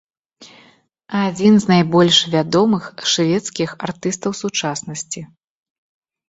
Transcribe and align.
Адзін 1.25 1.53
з 1.65 1.69
найбольш 1.71 2.17
вядомых 2.35 2.83
шведскіх 3.11 3.69
артыстаў 3.89 4.31
сучаснасці. 4.41 5.21